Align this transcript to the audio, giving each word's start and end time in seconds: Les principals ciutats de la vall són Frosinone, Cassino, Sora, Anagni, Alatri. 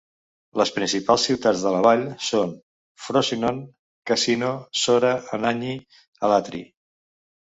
Les 0.59 0.69
principals 0.77 1.25
ciutats 1.29 1.65
de 1.65 1.73
la 1.75 1.81
vall 1.87 2.01
són 2.27 2.55
Frosinone, 3.09 3.63
Cassino, 4.13 4.51
Sora, 4.85 5.13
Anagni, 5.41 5.77
Alatri. 6.31 6.65